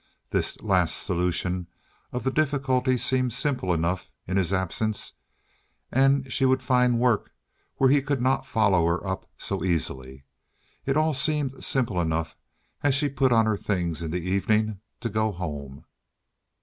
This 0.31 0.59
last 0.61 1.03
solution 1.03 1.67
of 2.11 2.23
the 2.23 2.31
difficulty 2.31 2.97
seemed 2.97 3.33
simple 3.33 3.71
enough—in 3.71 4.35
his 4.35 4.51
absence. 4.51 5.13
And 5.91 6.33
she 6.33 6.43
would 6.43 6.63
find 6.63 6.97
work 6.99 7.31
where 7.75 7.91
he 7.91 8.01
could 8.01 8.19
not 8.19 8.43
follow 8.47 8.87
her 8.87 9.05
up 9.05 9.29
so 9.37 9.63
easily. 9.63 10.25
It 10.87 10.97
all 10.97 11.13
seemed 11.13 11.63
simple 11.63 12.01
enough 12.01 12.35
as 12.81 12.95
she 12.95 13.09
put 13.09 13.31
on 13.31 13.45
her 13.45 13.57
things 13.57 14.01
in 14.01 14.09
the 14.09 14.27
evening 14.27 14.79
to 15.01 15.07
go 15.09 15.31
home. 15.31 15.85